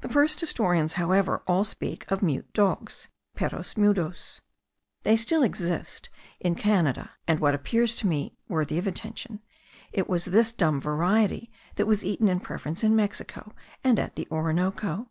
[0.00, 4.40] The first historians, however, all speak of mute dogs (perros mudos).
[5.02, 6.08] They still exist
[6.40, 9.42] in Canada; and, what appears to me worthy of attention,
[9.92, 13.52] it was this dumb variety that was eaten in preference in Mexico,*
[13.84, 15.10] and at the Orinoco.